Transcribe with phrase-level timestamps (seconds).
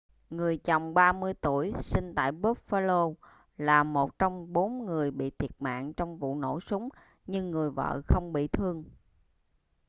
[0.29, 3.13] người chồng 30 tuổi sinh tại buffalo
[3.57, 6.89] là một trong bốn người bị thiệt mạng trong vụ nổ súng
[7.27, 8.83] nhưng người vợ không bị thương